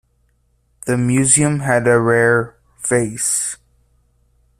The 0.87 0.97
museum 0.97 1.59
had 1.59 1.87
a 1.87 1.99
rare 1.99 2.57
Vase. 2.87 3.57